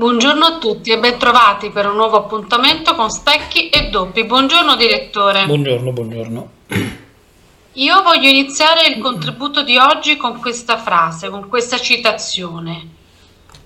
[0.00, 4.24] Buongiorno a tutti e bentrovati per un nuovo appuntamento con Specchi e Doppi.
[4.24, 5.44] Buongiorno direttore.
[5.44, 6.50] Buongiorno, buongiorno.
[7.72, 12.88] Io voglio iniziare il contributo di oggi con questa frase, con questa citazione.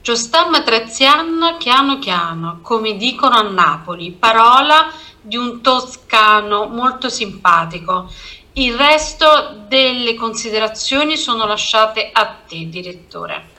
[0.03, 4.91] Giostam Trezian chiano chiano, come dicono a Napoli, parola
[5.21, 8.11] di un toscano molto simpatico.
[8.55, 13.53] Il resto delle considerazioni sono lasciate a te, direttore.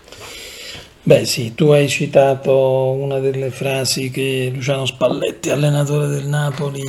[1.07, 6.81] Beh sì, tu hai citato una delle frasi che Luciano Spalletti, allenatore del Napoli,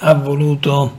[0.00, 0.98] ha voluto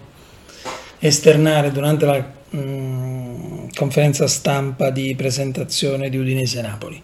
[0.97, 6.99] esternare durante la mh, mm, conferenza stampa di presentazione di Udinese Napoli.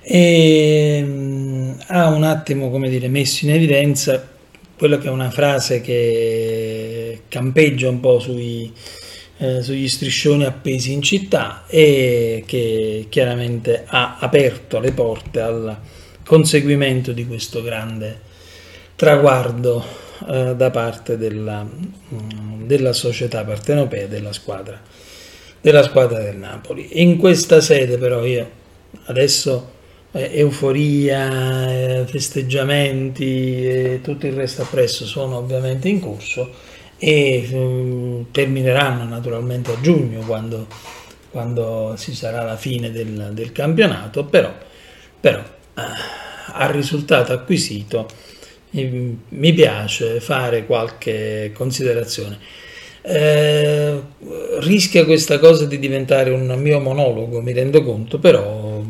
[0.00, 4.28] E mh, mm, ha un attimo, come dire, messo in evidenza
[4.76, 8.72] quella che è una frase che campeggia un po' sui
[9.38, 15.78] eh, sugli striscioni appesi in città e che chiaramente ha aperto le porte al
[16.24, 18.26] conseguimento di questo grande
[18.96, 19.84] traguardo
[20.28, 24.80] eh, da parte della, mm, della società partenopea della squadra,
[25.60, 27.00] della squadra del Napoli.
[27.00, 28.50] In questa sede però io
[29.04, 29.76] adesso
[30.12, 36.52] eh, euforia, eh, festeggiamenti e tutto il resto appresso sono ovviamente in corso
[36.98, 40.66] e um, termineranno naturalmente a giugno quando,
[41.30, 44.52] quando ci sarà la fine del, del campionato, però,
[45.20, 45.82] però eh,
[46.52, 48.08] al risultato acquisito
[48.72, 52.38] eh, mi piace fare qualche considerazione.
[53.00, 54.02] Eh,
[54.58, 58.82] rischia questa cosa di diventare un mio monologo, mi rendo conto, però...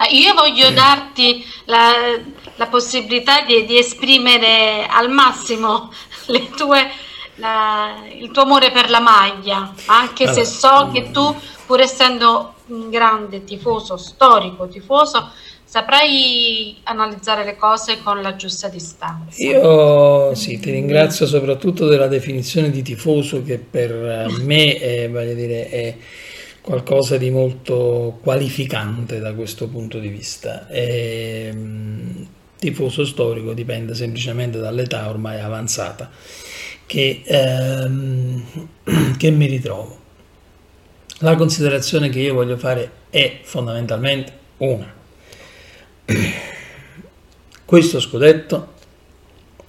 [0.00, 2.16] Ah, io voglio darti la,
[2.54, 5.92] la possibilità di, di, esprimere al massimo
[6.56, 6.90] tue,
[7.36, 11.34] la, il tuo amore per la maglia, anche allora, se so che tu,
[11.66, 15.30] pur essendo un grande tifoso, storico tifoso,
[15.64, 19.42] saprai analizzare le cose con la giusta distanza.
[19.42, 25.96] Io sì, ti ringrazio soprattutto della definizione di tifoso che per me è, dire, è
[26.62, 30.68] qualcosa di molto qualificante da questo punto di vista.
[30.68, 31.54] E,
[32.58, 36.10] tifoso storico dipende semplicemente dall'età ormai avanzata
[36.86, 38.68] che, ehm,
[39.16, 40.06] che mi ritrovo.
[41.18, 44.92] La considerazione che io voglio fare è fondamentalmente una.
[47.64, 48.74] Questo scudetto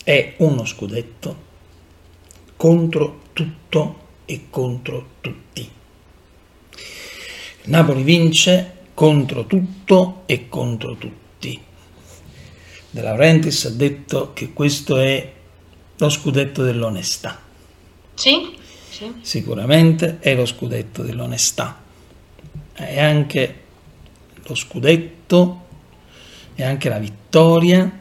[0.03, 1.47] è uno scudetto
[2.55, 5.69] contro tutto e contro tutti.
[7.63, 11.28] Napoli vince contro tutto e contro tutti.
[12.91, 15.31] De Laurentiis ha detto che questo è
[15.97, 17.39] lo scudetto dell'onestà.
[18.15, 18.55] Sì,
[18.89, 19.13] sì.
[19.21, 21.81] Sicuramente è lo scudetto dell'onestà.
[22.73, 23.55] È anche
[24.43, 25.65] lo scudetto,
[26.55, 27.97] è anche la vittoria,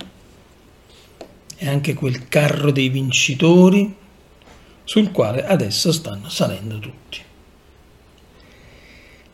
[1.57, 3.95] è anche quel carro dei vincitori
[4.85, 7.21] sul quale adesso stanno salendo tutti.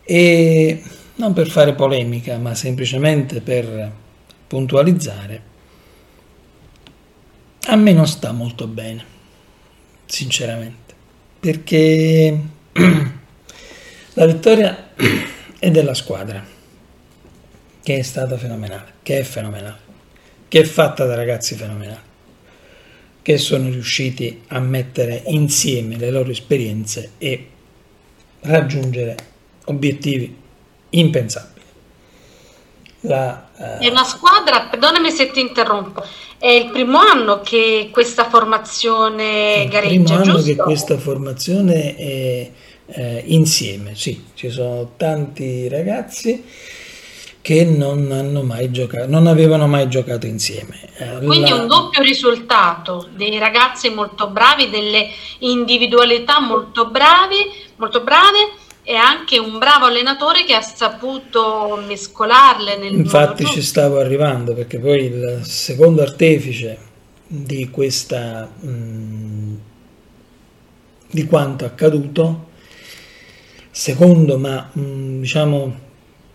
[0.02, 0.82] E
[1.16, 4.02] non per fare polemica, ma semplicemente per
[4.54, 5.42] puntualizzare,
[7.66, 9.04] a me non sta molto bene,
[10.06, 10.94] sinceramente,
[11.40, 12.40] perché
[14.12, 14.90] la vittoria
[15.58, 16.46] è della squadra,
[17.82, 19.78] che è stata fenomenale, che è fenomenale,
[20.46, 22.12] che è fatta da ragazzi fenomenali,
[23.22, 27.48] che sono riusciti a mettere insieme le loro esperienze e
[28.42, 29.16] raggiungere
[29.64, 30.32] obiettivi
[30.90, 31.53] impensabili.
[33.06, 33.82] La, uh...
[33.82, 36.02] È una squadra, perdonami se ti interrompo,
[36.38, 40.48] è il primo anno che questa formazione gareggia, Il primo anno giusto?
[40.48, 42.50] che questa formazione è
[42.86, 46.44] eh, insieme, sì, ci sono tanti ragazzi
[47.40, 50.80] che non hanno mai giocato, non avevano mai giocato insieme.
[51.22, 55.08] Quindi un doppio risultato, dei ragazzi molto bravi, delle
[55.40, 57.36] individualità molto bravi,
[57.76, 63.98] molto brave è anche un bravo allenatore che ha saputo mescolarle nel Infatti ci stavo
[63.98, 66.78] arrivando perché poi il secondo artefice
[67.26, 69.54] di questa mh, mm,
[71.10, 72.48] di quanto accaduto
[73.70, 75.82] secondo ma mh, mm, diciamo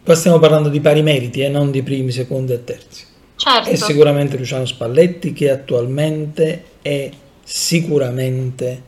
[0.03, 3.05] qua stiamo parlando di pari meriti e eh, non di primi, secondi e terzi.
[3.35, 3.69] Certo.
[3.69, 7.11] È sicuramente Luciano Spalletti che attualmente è
[7.43, 8.83] sicuramente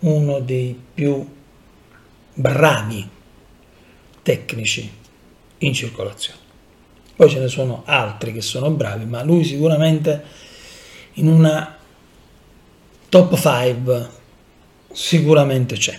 [0.00, 1.26] uno dei più
[2.36, 3.08] bravi
[4.22, 4.90] tecnici
[5.58, 6.40] in circolazione.
[7.16, 10.22] Poi ce ne sono altri che sono bravi, ma lui sicuramente
[11.14, 11.78] in una
[13.08, 14.08] top 5
[14.92, 15.98] sicuramente c'è.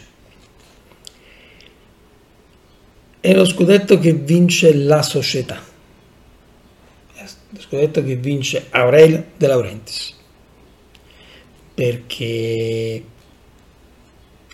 [3.19, 5.60] È lo scudetto che vince la società.
[7.50, 10.16] Lo scudetto che vince Aurelio De Laurentiis,
[11.74, 13.04] perché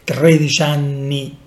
[0.03, 1.37] 13 anni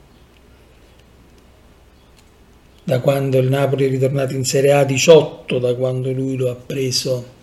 [2.86, 6.54] da quando il Napoli è ritornato in Serie A, 18 da quando lui lo ha
[6.54, 7.34] preso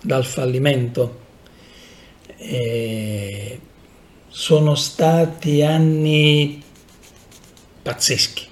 [0.00, 1.20] dal fallimento.
[2.38, 3.60] E
[4.28, 6.62] sono stati anni
[7.82, 8.46] pazzeschi,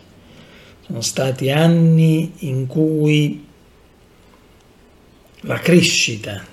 [0.85, 3.47] sono stati anni in cui
[5.45, 6.45] la crescita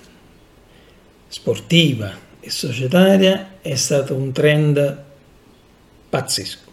[1.28, 2.10] sportiva
[2.40, 5.04] e societaria è stato un trend
[6.08, 6.67] pazzesco.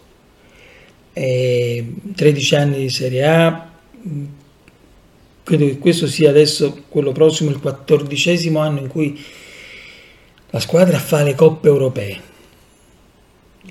[1.18, 3.70] E 13 anni di Serie A,
[5.42, 9.18] credo che questo sia adesso quello prossimo, il quattordicesimo anno in cui
[10.50, 12.20] la squadra fa le coppe europee,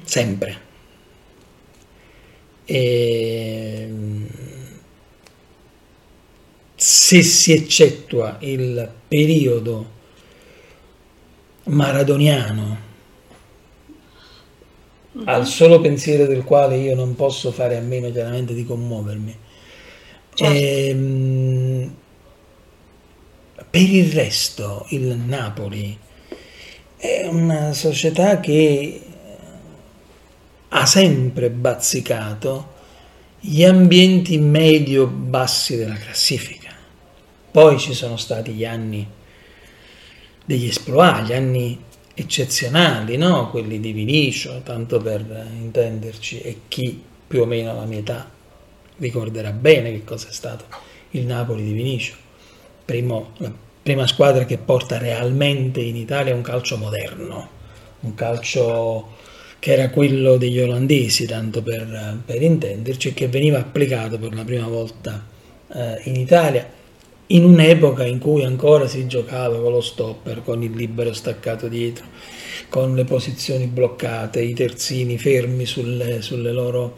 [0.03, 0.61] sempre.
[2.65, 3.89] E
[6.73, 9.91] se si eccettua il periodo
[11.65, 12.84] maradoniano
[15.15, 15.27] mm-hmm.
[15.27, 19.37] al solo pensiero del quale io non posso fare a meno chiaramente di commuovermi.
[20.33, 20.53] Certo.
[20.53, 21.95] E, ehm,
[23.69, 25.97] per il resto il Napoli
[26.97, 29.01] è una società che
[30.69, 32.73] ha sempre bazzicato
[33.39, 36.73] gli ambienti medio-bassi della classifica.
[37.51, 39.07] Poi ci sono stati gli anni
[40.43, 41.83] degli esploit, gli anni
[42.15, 43.49] eccezionali, no?
[43.51, 45.21] quelli di Vinicio, tanto per
[45.59, 48.31] intenderci, e chi più o meno alla mia età
[48.97, 50.65] ricorderà bene che cosa è stato
[51.11, 52.15] il Napoli di Vinicio,
[52.85, 53.51] Primo, la
[53.83, 57.49] prima squadra che porta realmente in Italia un calcio moderno,
[58.01, 59.13] un calcio
[59.59, 64.67] che era quello degli olandesi, tanto per, per intenderci, che veniva applicato per la prima
[64.67, 65.25] volta
[65.73, 66.67] eh, in Italia
[67.27, 72.05] in un'epoca in cui ancora si giocava con lo stopper, con il libero staccato dietro,
[72.69, 76.97] con le posizioni bloccate, i terzini fermi sulle, sulle loro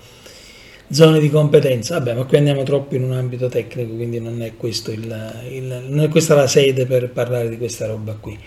[0.89, 1.97] zone di competenza.
[1.97, 6.01] Vabbè, ma qui andiamo troppo in un ambito tecnico, quindi non è, il, il, non
[6.01, 8.37] è questa la sede per parlare di questa roba qui.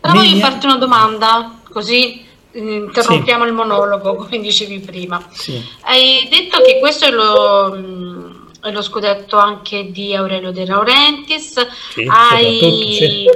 [0.00, 0.28] Però Miglia...
[0.28, 3.48] voglio farti una domanda, così interrompiamo sì.
[3.48, 5.24] il monologo, come dicevi prima.
[5.30, 5.62] Sì.
[5.82, 8.25] Hai detto che questo è lo è
[8.72, 11.66] lo scudetto anche di Aurelio De Laurentiis.
[11.92, 12.58] Sì, hai,
[12.96, 13.30] sì.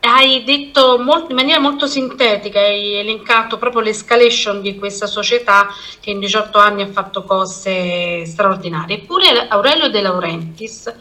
[0.00, 5.68] hai detto molto, in maniera molto sintetica, hai elencato proprio l'escalation di questa società
[6.00, 8.96] che in 18 anni ha fatto cose straordinarie.
[8.96, 10.94] Eppure Aurelio De Laurentiis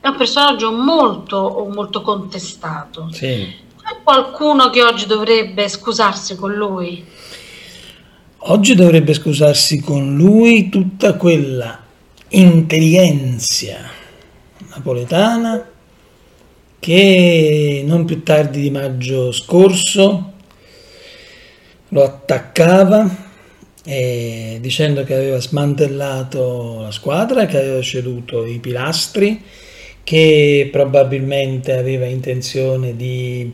[0.00, 3.08] è un personaggio molto, molto contestato.
[3.12, 3.60] Sì.
[3.82, 7.04] C'è qualcuno che oggi dovrebbe scusarsi con lui?
[8.44, 11.81] Oggi dovrebbe scusarsi con lui tutta quella
[12.32, 13.90] intelligenza
[14.70, 15.70] napoletana
[16.78, 20.32] che non più tardi di maggio scorso
[21.88, 23.30] lo attaccava
[23.84, 29.42] eh, dicendo che aveva smantellato la squadra, che aveva ceduto i pilastri,
[30.04, 33.52] che probabilmente aveva intenzione di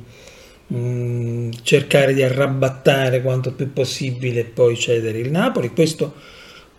[0.67, 5.71] mh, mm, cercare di arrabattare quanto più possibile e poi cedere il Napoli.
[5.71, 6.15] Questo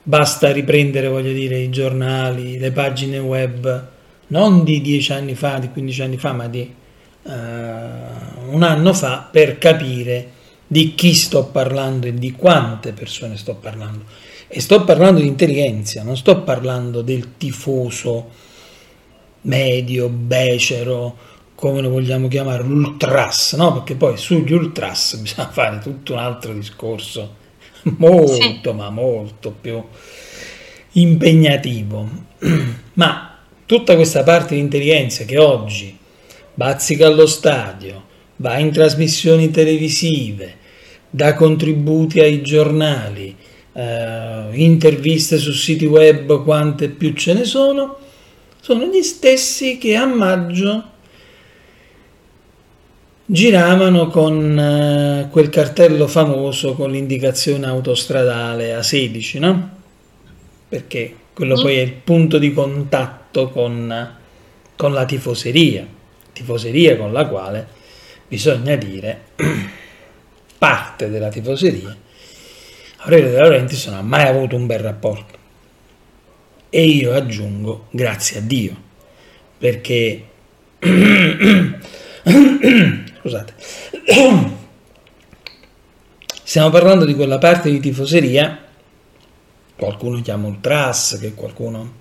[0.09, 3.89] Basta riprendere, voglio dire, i giornali, le pagine web,
[4.29, 6.73] non di dieci anni fa, di 15 anni fa, ma di
[7.21, 10.31] uh, un anno fa, per capire
[10.65, 14.05] di chi sto parlando e di quante persone sto parlando.
[14.47, 18.29] E sto parlando di intelligenza, non sto parlando del tifoso
[19.41, 21.15] medio, becero,
[21.53, 23.73] come lo vogliamo chiamare, l'ultras, no?
[23.73, 27.35] Perché poi sugli ultras bisogna fare tutto un altro discorso
[27.97, 28.75] molto, sì.
[28.75, 29.83] ma molto più
[30.93, 32.07] impegnativo.
[32.93, 35.97] Ma tutta questa parte di intelligenza che oggi
[36.53, 38.03] bazzica allo stadio,
[38.37, 40.55] va in trasmissioni televisive,
[41.09, 43.33] dà contributi ai giornali,
[43.71, 47.97] eh, interviste su siti web, quante più ce ne sono,
[48.59, 50.83] sono gli stessi che a maggio
[53.31, 59.69] giravano con eh, quel cartello famoso con l'indicazione autostradale A16, no?
[60.67, 64.15] Perché quello poi è il punto di contatto con,
[64.75, 65.85] con la tifoseria,
[66.33, 67.67] tifoseria con la quale
[68.27, 69.21] bisogna dire
[70.57, 71.95] parte della tifoseria.
[73.01, 75.37] Aurelio De Laurentiis non ha mai avuto un bel rapporto.
[76.71, 78.75] E io aggiungo, grazie a Dio,
[79.59, 80.23] perché
[83.19, 83.53] Scusate.
[86.43, 88.57] Stiamo parlando di quella parte di tifoseria,
[89.75, 91.93] qualcuno chiama ultras, che qualcuno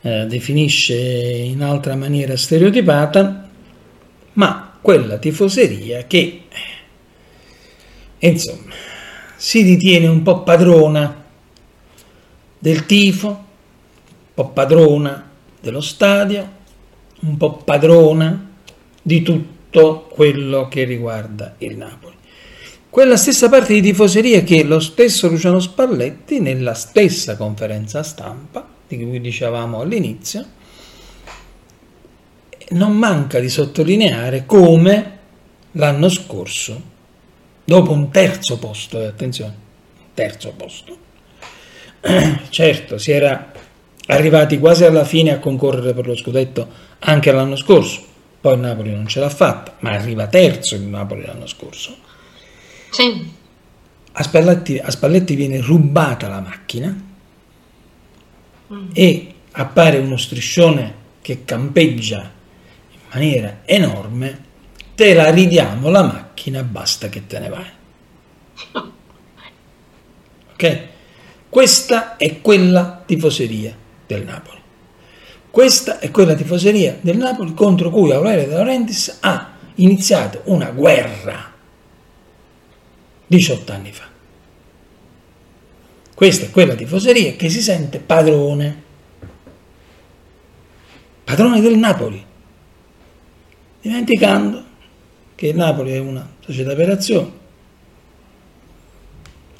[0.00, 3.48] eh, definisce in altra maniera stereotipata,
[4.32, 6.44] ma quella tifoseria che,
[8.18, 8.72] insomma,
[9.36, 11.22] si ritiene un po' padrona
[12.58, 13.44] del tifo, un
[14.32, 16.52] po' padrona dello stadio,
[17.20, 18.52] un po' padrona
[19.06, 22.14] di tutto quello che riguarda il Napoli.
[22.88, 28.96] Quella stessa parte di tifoseria che lo stesso Luciano Spalletti, nella stessa conferenza stampa, di
[28.96, 30.46] cui dicevamo all'inizio,
[32.70, 35.18] non manca di sottolineare come
[35.72, 36.80] l'anno scorso,
[37.64, 39.54] dopo un terzo posto, eh, attenzione,
[40.14, 40.96] terzo posto,
[42.48, 43.52] certo si era
[44.06, 46.68] arrivati quasi alla fine a concorrere per lo scudetto
[47.00, 48.12] anche l'anno scorso,
[48.44, 51.96] poi il Napoli non ce l'ha fatta, ma arriva terzo il Napoli l'anno scorso.
[52.90, 53.32] Sì.
[54.12, 56.94] A Spalletti, a Spalletti viene rubata la macchina
[58.70, 58.88] mm.
[58.92, 62.30] e appare uno striscione che campeggia
[62.90, 64.44] in maniera enorme,
[64.94, 67.70] te la ridiamo la macchina, basta che te ne vai.
[70.52, 70.82] Ok?
[71.48, 73.74] Questa è quella tifoseria
[74.06, 74.53] del Napoli.
[75.54, 81.52] Questa è quella tifoseria del Napoli contro cui Aurelio De Laurentiis ha iniziato una guerra
[83.28, 84.02] 18 anni fa.
[86.12, 88.82] Questa è quella tifoseria che si sente padrone,
[91.22, 92.26] padrone del Napoli,
[93.80, 94.64] dimenticando
[95.36, 97.32] che il Napoli è una società per azioni,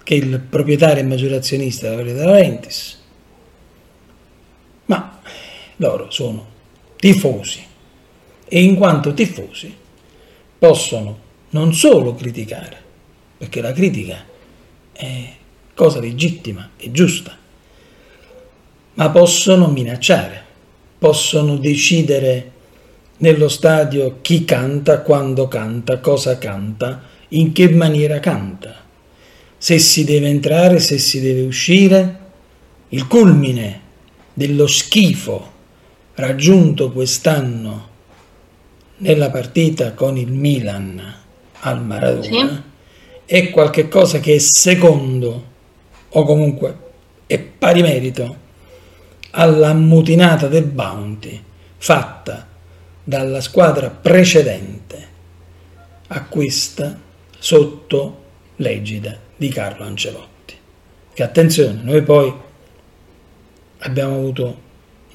[0.03, 3.03] che il proprietario e maggiore azionista è Aurelio De Laurentiis,
[4.87, 5.21] ma
[5.77, 6.47] loro sono
[6.97, 7.63] tifosi
[8.47, 9.75] e in quanto tifosi
[10.59, 11.19] possono
[11.51, 12.77] non solo criticare,
[13.39, 14.25] perché la critica
[14.93, 15.33] è
[15.75, 17.37] cosa legittima e giusta,
[18.95, 20.43] ma possono minacciare,
[20.99, 22.53] possono decidere
[23.19, 28.83] nello stadio chi canta, quando canta, cosa canta, in che maniera canta,
[29.57, 32.21] se si deve entrare, se si deve uscire.
[32.89, 33.81] Il culmine
[34.33, 35.53] dello schifo
[36.15, 37.89] raggiunto quest'anno
[38.99, 41.15] nella partita con il Milan
[41.61, 42.63] al Maradona sì.
[43.25, 45.53] è qualcosa che è secondo
[46.09, 46.79] o comunque
[47.27, 48.43] è pari merito
[49.31, 51.43] alla mutinata del Bounty
[51.77, 52.47] fatta
[53.03, 55.09] dalla squadra precedente
[56.09, 56.99] a questa
[57.39, 58.23] sotto
[58.57, 60.55] l'egida di Carlo Ancelotti.
[61.13, 62.33] Che attenzione, noi poi
[63.79, 64.63] abbiamo avuto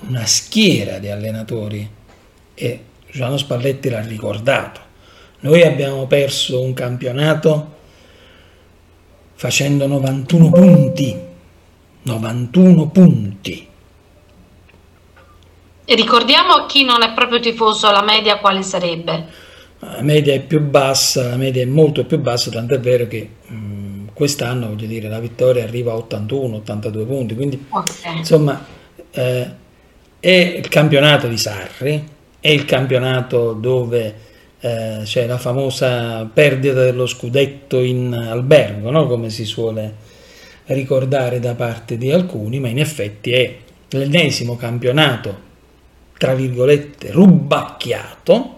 [0.08, 1.90] una schiera di allenatori
[2.54, 4.88] e Giovanni Spalletti l'ha ricordato.
[5.42, 7.78] Noi abbiamo perso un campionato
[9.36, 11.28] facendo 91 punti.
[12.02, 13.68] 91 punti.
[15.86, 19.26] E ricordiamo a chi non è proprio tifoso la media quale sarebbe?
[19.80, 23.56] La media è più bassa, la media è molto più bassa, tant'è vero che mh,
[23.56, 28.18] mm, quest'anno voglio dire la vittoria arriva a 81-82 punti, quindi okay.
[28.18, 28.64] insomma
[29.12, 29.52] eh,
[30.20, 32.08] è il campionato di Sarri,
[32.40, 34.16] è il campionato dove
[34.60, 39.08] eh, c'è la famosa perdita dello scudetto in albergo, no?
[39.08, 40.08] come si suole
[40.66, 43.56] ricordare da parte di alcuni, ma in effetti è
[43.90, 45.48] l'ennesimo campionato,
[46.18, 48.58] tra virgolette, rubacchiato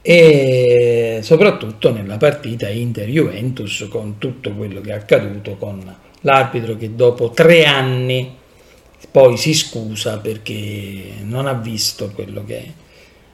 [0.00, 7.30] e soprattutto nella partita Inter-Juventus con tutto quello che è accaduto con l'arbitro che dopo
[7.30, 8.37] tre anni
[9.10, 12.86] poi si scusa perché non ha visto quello che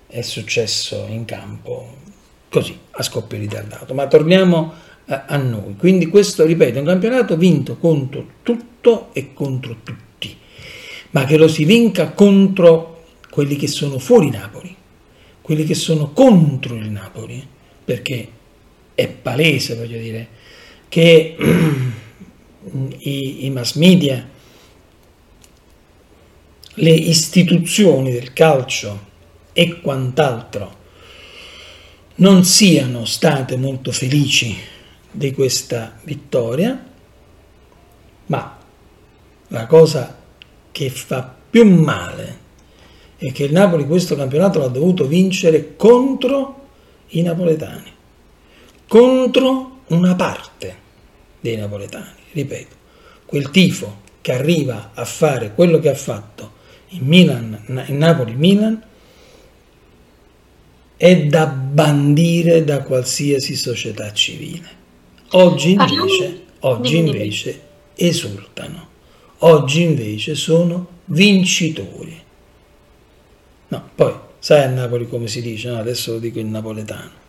[0.07, 2.03] è successo in campo
[2.49, 3.95] così a scoppio ritardato.
[3.95, 4.73] Ma torniamo
[5.07, 5.75] a, noi.
[5.77, 10.37] Quindi questo, ripeto, è un campionato vinto contro tutto e contro tutti,
[11.11, 14.75] ma che lo si vinca contro quelli che sono fuori Napoli,
[15.41, 17.45] quelli che sono contro il Napoli,
[17.85, 18.29] perché
[18.95, 20.29] è palese, voglio dire,
[20.89, 21.37] che
[22.99, 24.29] i, i mass media
[26.75, 29.13] le istituzioni del calcio
[29.53, 30.83] e quant'altro
[32.17, 34.57] non siano state molto felici
[35.11, 36.85] di questa vittoria,
[38.27, 38.59] ma
[39.49, 40.19] la cosa
[40.73, 42.43] che fa più male
[43.17, 46.63] è che il Napoli questo campionato l'ha dovuto vincere contro
[47.09, 47.93] i napoletani,
[48.89, 50.77] contro una parte
[51.41, 52.75] dei napoletani, ripeto,
[53.27, 56.54] quel tifo che arriva a fare quello che ha fatto
[56.95, 58.83] in Milan, in Napoli-Milan,
[60.97, 64.83] è da bandire da qualsiasi società civile.
[65.33, 67.61] Oggi invece, oggi invece
[67.95, 68.89] esultano,
[69.39, 72.23] oggi invece sono vincitori.
[73.69, 75.79] No, poi sai a Napoli come si dice, no?
[75.79, 77.23] adesso lo dico in napoletano.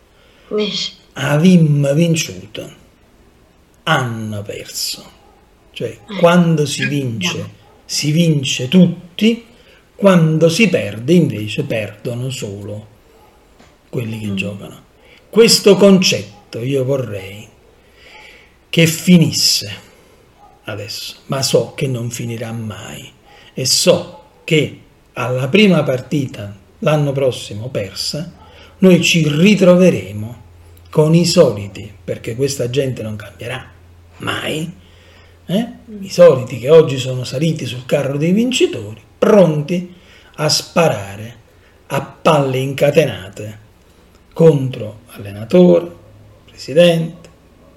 [1.14, 2.72] Avim vinciuto,
[3.84, 5.14] hanno perso.
[5.72, 7.50] Cioè, quando si vince,
[7.84, 9.46] si vince tutti,
[9.96, 12.88] quando si perde invece perdono solo
[13.90, 14.36] quelli che mm.
[14.36, 14.84] giocano.
[15.30, 17.48] Questo concetto io vorrei
[18.70, 19.84] che finisse
[20.66, 23.12] adesso, ma so che non finirà mai
[23.54, 24.80] e so che
[25.14, 28.34] alla prima partita l'anno prossimo persa,
[28.80, 30.44] noi ci ritroveremo
[30.90, 33.66] con i soliti, perché questa gente non cambierà
[34.18, 34.72] mai,
[35.46, 35.68] eh?
[36.00, 39.94] i soliti che oggi sono saliti sul carro dei vincitori, pronti
[40.36, 41.44] a sparare
[41.88, 43.60] a palle incatenate
[44.34, 45.90] contro allenatore,
[46.46, 47.30] presidente,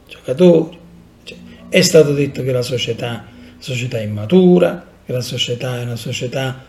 [0.08, 0.78] giocatori.
[1.22, 1.36] Cioè,
[1.68, 3.26] è stato detto che la società,
[3.58, 6.64] società è immatura, che la società è una società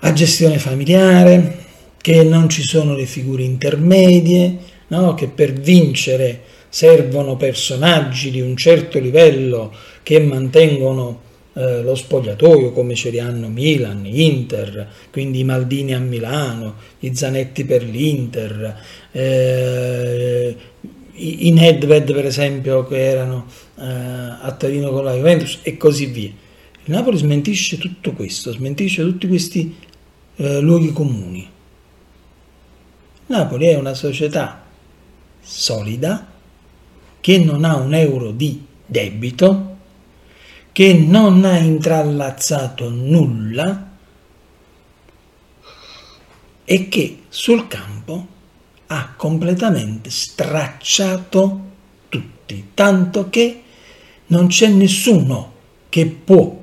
[0.00, 1.66] a gestione familiare,
[2.00, 4.58] che non ci sono le figure intermedie,
[4.88, 5.14] no?
[5.14, 12.94] che per vincere servono personaggi di un certo livello che mantengono eh, lo spogliatoio come
[12.94, 20.56] ce li hanno Milan, Inter, quindi i Maldini a Milano, i Zanetti per l'Inter, eh,
[21.12, 23.46] i Nedved per esempio che erano
[23.78, 26.30] eh, a Torino con la Juventus e così via.
[26.84, 29.74] Il Napoli smentisce tutto questo, smentisce tutti questi
[30.36, 31.48] eh, luoghi comuni.
[33.26, 34.64] Napoli è una società
[35.42, 36.29] solida
[37.20, 39.76] che non ha un euro di debito,
[40.72, 43.88] che non ha intrallazzato nulla
[46.64, 48.26] e che sul campo
[48.86, 51.60] ha completamente stracciato
[52.08, 53.62] tutti, tanto che
[54.26, 55.52] non c'è nessuno
[55.88, 56.58] che può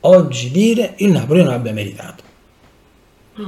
[0.00, 2.22] oggi dire il Napoli non abbia meritato.
[3.40, 3.46] Mm.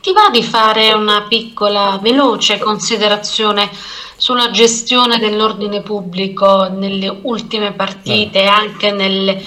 [0.00, 3.70] Ti va di fare una piccola, veloce considerazione
[4.22, 9.42] sulla gestione dell'ordine pubblico nelle ultime partite e anche nelle...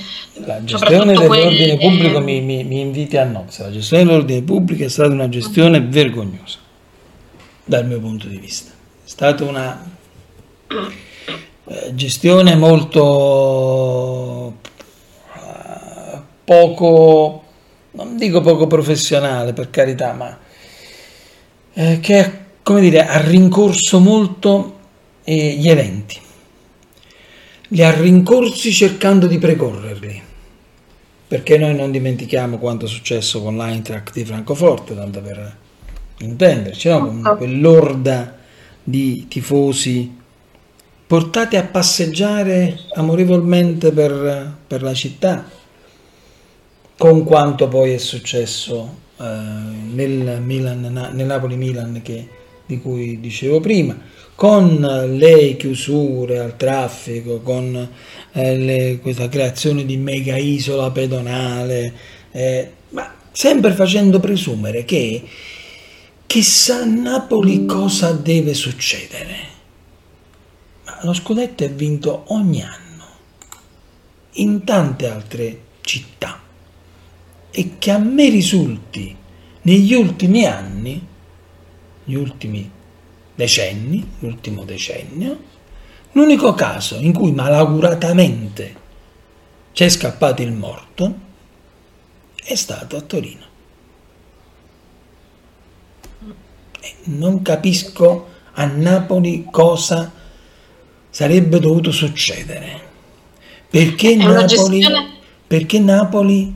[0.46, 1.78] La gestione dell'ordine quelle...
[1.78, 3.64] pubblico mi, mi, mi, inviti a Nozza.
[3.64, 6.58] La gestione dell'ordine pubblico è stata una gestione vergognosa,
[7.64, 8.72] dal mio punto di vista.
[8.72, 9.82] È stata una
[10.68, 14.56] eh, gestione molto
[15.36, 17.44] eh, poco,
[17.92, 20.38] non dico poco professionale per carità, ma
[21.76, 24.80] eh, che come dire, ha rincorso molto
[25.24, 26.18] eh, gli eventi,
[27.68, 30.20] li ha rincorsi cercando di precorrerli,
[31.28, 35.58] perché noi non dimentichiamo quanto è successo con l'Eintracht di Francoforte, tanto per
[36.18, 37.00] intenderci, no?
[37.02, 37.38] con certo.
[37.38, 38.36] quell'orda
[38.82, 40.18] di tifosi
[41.06, 45.48] portati a passeggiare amorevolmente per, per la città,
[46.98, 52.28] con quanto poi è successo eh, nel, Milan, nel Napoli-Milan che,
[52.66, 53.98] di cui dicevo prima,
[54.36, 57.90] con le chiusure al traffico, con
[58.34, 61.94] eh, le, questa creazione di mega isola pedonale,
[62.32, 65.24] eh, ma sempre facendo presumere che
[66.26, 69.54] chissà a Napoli cosa deve succedere.
[70.86, 72.84] Ma lo scudetto è vinto ogni anno
[74.34, 76.42] in tante altre città
[77.52, 79.16] e che a me risulti
[79.62, 81.02] negli ultimi anni,
[82.06, 82.72] gli ultimi
[83.36, 85.38] decenni, l'ultimo decennio,
[86.14, 88.84] l'unico caso in cui malauguratamente
[89.74, 91.24] c'è scappato il morto
[92.46, 93.44] è stato a Torino.
[96.80, 100.12] E non capisco a Napoli cosa
[101.10, 102.84] sarebbe dovuto succedere.
[103.70, 105.14] Perché Napoli, gestione...
[105.48, 106.54] perché Napoli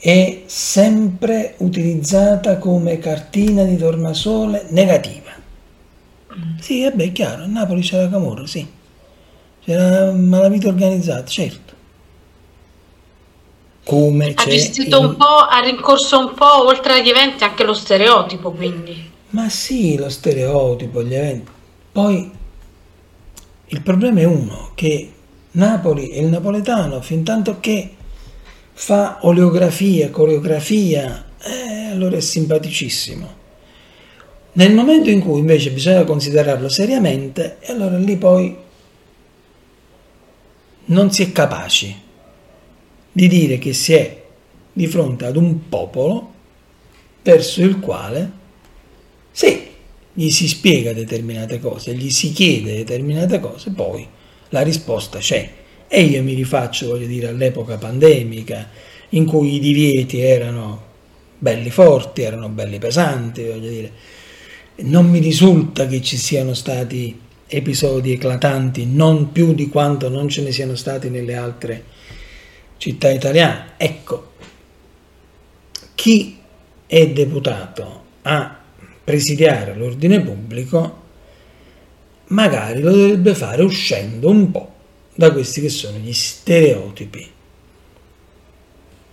[0.00, 5.30] è sempre utilizzata come cartina di tornasole negativa.
[6.34, 6.58] Mm.
[6.58, 8.66] Sì, vabbè, è chiaro, a Napoli c'era Camorra, sì.
[9.62, 11.74] C'era malavita organizzata, certo.
[13.84, 15.04] Come ha gestito in...
[15.04, 19.10] un po', ha rincorso un po' oltre agli eventi anche lo stereotipo, quindi.
[19.30, 21.50] Ma sì, lo stereotipo, gli eventi.
[21.92, 22.30] Poi
[23.66, 25.12] il problema è uno, che
[25.52, 27.96] Napoli e il napoletano, fin tanto che
[28.80, 33.38] fa oleografia, coreografia, eh, allora è simpaticissimo.
[34.52, 38.56] Nel momento in cui invece bisogna considerarlo seriamente, allora lì poi
[40.86, 41.94] non si è capaci
[43.12, 44.22] di dire che si è
[44.72, 46.32] di fronte ad un popolo
[47.22, 48.32] verso il quale
[49.30, 49.72] se
[50.10, 54.08] gli si spiega determinate cose, gli si chiede determinate cose, poi
[54.48, 55.58] la risposta c'è
[55.92, 58.68] e io mi rifaccio, voglio dire, all'epoca pandemica
[59.08, 60.84] in cui i divieti erano
[61.36, 63.92] belli forti, erano belli pesanti, voglio dire.
[64.82, 70.42] Non mi risulta che ci siano stati episodi eclatanti, non più di quanto non ce
[70.42, 71.84] ne siano stati nelle altre
[72.76, 73.72] città italiane.
[73.76, 74.34] Ecco,
[75.96, 76.38] chi
[76.86, 78.60] è deputato a
[79.02, 80.98] presidiare l'ordine pubblico
[82.26, 84.78] magari lo dovrebbe fare uscendo un po'
[85.14, 87.28] da questi che sono gli stereotipi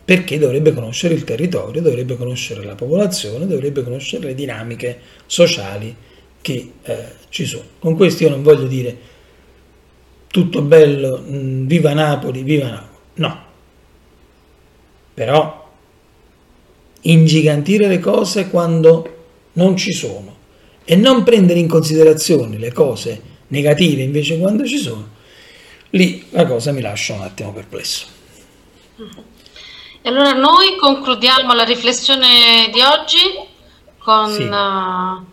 [0.08, 5.94] perché dovrebbe conoscere il territorio, dovrebbe conoscere la popolazione, dovrebbe conoscere le dinamiche sociali
[6.40, 7.66] che eh, ci sono.
[7.78, 8.98] Con questo io non voglio dire
[10.28, 13.44] tutto bello, mh, mm, viva Napoli, viva Napoli, no.
[15.14, 15.70] Però
[17.02, 19.16] ingigantire le cose quando
[19.54, 20.36] non ci sono
[20.86, 25.16] e non prendere in considerazione le cose negative invece quando ci sono,
[25.92, 28.06] lì la cosa mi lascia un attimo perplesso.
[30.02, 33.18] E allora noi concludiamo la riflessione di oggi
[33.98, 34.44] con sì.
[34.44, 35.26] uh,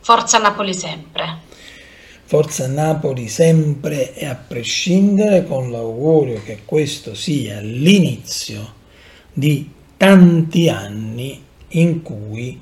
[0.00, 1.48] Forza Napoli sempre.
[2.24, 8.74] Forza Napoli sempre e a prescindere con l'augurio che questo sia l'inizio
[9.32, 12.60] di tanti anni in cui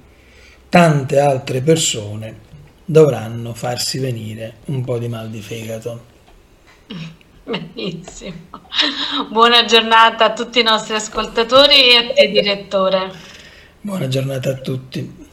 [0.68, 2.40] tante altre persone
[2.84, 6.16] dovranno farsi venire un po' di mal di fegato.
[7.44, 8.36] Benissimo.
[9.30, 13.10] Buona giornata a tutti i nostri ascoltatori e a te direttore.
[13.80, 15.27] Buona giornata a tutti.